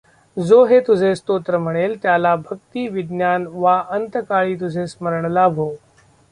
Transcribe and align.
जो 0.37 0.63
हे 0.65 0.79
तुझे 0.79 1.13
स्तोत्र 1.15 1.57
म्हणेल 1.57 1.95
त्याला 2.03 2.35
भक्ती, 2.35 2.87
विज्ञान 2.87 3.45
वा 3.47 3.79
अंतकाळी 3.89 4.55
तुझे 4.55 4.87
स्मरण 4.87 5.31
लाभो. 5.31 5.73